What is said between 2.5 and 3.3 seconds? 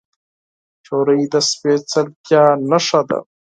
نښه ده.